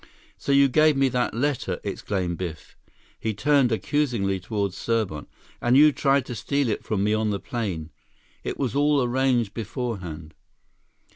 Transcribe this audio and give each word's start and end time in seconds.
"So 0.35 0.51
you 0.51 0.67
gave 0.67 0.97
me 0.97 1.09
that 1.09 1.35
letter!" 1.35 1.79
exclaimed 1.83 2.39
Biff. 2.39 2.75
He 3.19 3.35
turned 3.35 3.71
accusingly 3.71 4.39
toward 4.39 4.71
Serbot. 4.73 5.27
"And 5.61 5.77
you 5.77 5.91
tried 5.91 6.25
to 6.25 6.33
steal 6.33 6.69
it 6.69 6.83
from 6.83 7.03
me 7.03 7.13
on 7.13 7.29
the 7.29 7.39
plane! 7.39 7.91
It 8.43 8.57
was 8.57 8.75
all 8.75 9.03
arranged 9.03 9.53
beforehand!" 9.53 10.33